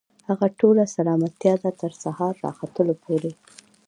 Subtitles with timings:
[0.27, 3.33] هغه ټوله سلامتيا ده، تر سهار راختلو پوري